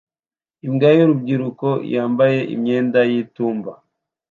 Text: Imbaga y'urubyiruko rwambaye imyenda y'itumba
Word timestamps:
Imbaga 0.67 0.93
y'urubyiruko 0.99 1.67
rwambaye 1.85 2.39
imyenda 2.55 2.99
y'itumba 3.11 3.71